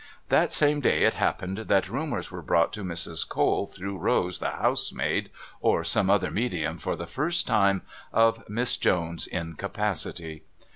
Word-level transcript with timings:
That 0.29 0.51
same 0.51 0.79
day 0.81 1.03
it 1.03 1.13
happened 1.13 1.59
that 1.59 1.87
rumours 1.87 2.31
were 2.31 2.41
brought 2.41 2.73
to 2.73 2.83
Mrs. 2.83 3.29
Cole 3.29 3.67
through 3.67 3.99
Rose, 3.99 4.39
the 4.39 4.49
housemaid, 4.49 5.29
or 5.59 5.83
some 5.83 6.09
other 6.09 6.31
medium 6.31 6.79
for 6.79 6.95
the 6.95 7.05
first 7.05 7.45
time, 7.45 7.83
of 8.11 8.49
Miss 8.49 8.77
Jones's 8.77 9.27
incapacity. 9.27 10.41